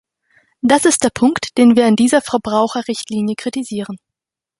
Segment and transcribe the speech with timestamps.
[0.63, 3.97] Das ist der Punkt, den wir an dieser Verbraucherrichtlinie kritisieren.